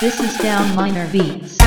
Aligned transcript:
This 0.00 0.20
is 0.20 0.38
Down 0.38 0.76
Minor 0.76 1.10
Beats. 1.10 1.58